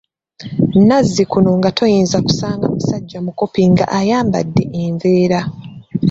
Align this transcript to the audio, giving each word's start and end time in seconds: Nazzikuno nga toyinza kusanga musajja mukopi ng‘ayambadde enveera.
Nazzikuno 0.87 1.49
nga 1.57 1.69
toyinza 1.77 2.17
kusanga 2.25 2.65
musajja 2.75 3.17
mukopi 3.25 3.61
ng‘ayambadde 3.73 4.63
enveera. 4.83 5.39